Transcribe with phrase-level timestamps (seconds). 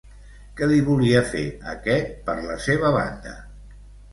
[0.61, 1.43] Què li volia fer,
[1.75, 3.37] aquest, per la seva banda?